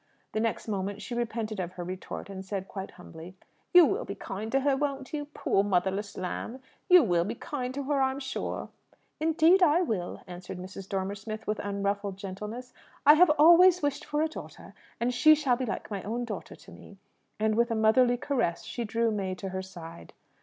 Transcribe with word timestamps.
The 0.31 0.39
next 0.39 0.67
moment 0.67 0.99
she 0.99 1.13
repented 1.13 1.59
of 1.59 1.73
her 1.73 1.83
retort, 1.83 2.27
and 2.27 2.43
said 2.43 2.67
quite 2.67 2.89
humbly, 2.89 3.35
"You 3.71 3.85
will 3.85 4.03
be 4.03 4.15
kind 4.15 4.51
to 4.51 4.61
her, 4.61 4.75
won't 4.75 5.13
you? 5.13 5.25
Poor 5.25 5.63
motherless 5.63 6.17
lamb! 6.17 6.59
You 6.89 7.03
will 7.03 7.23
be 7.23 7.35
kind 7.35 7.71
to 7.75 7.83
her, 7.83 8.01
I'm 8.01 8.19
sure!" 8.19 8.69
"Indeed 9.19 9.61
I 9.61 9.83
will," 9.83 10.23
answered 10.25 10.57
Mrs. 10.57 10.89
Dormer 10.89 11.13
Smith, 11.13 11.45
with 11.45 11.59
unruffled 11.59 12.17
gentleness. 12.17 12.73
"I 13.05 13.13
have 13.13 13.29
always 13.37 13.83
wished 13.83 14.03
for 14.03 14.23
a 14.23 14.27
daughter, 14.27 14.73
and 14.99 15.13
she 15.13 15.35
shall 15.35 15.55
be 15.55 15.67
like 15.67 15.91
my 15.91 16.01
own 16.01 16.25
daughter 16.25 16.55
to 16.55 16.71
me." 16.71 16.97
And, 17.39 17.53
with 17.53 17.69
a 17.69 17.75
motherly 17.75 18.17
caress, 18.17 18.63
she 18.63 18.83
drew 18.83 19.11
May 19.11 19.35
to 19.35 19.49
her 19.49 19.61
side. 19.61 20.13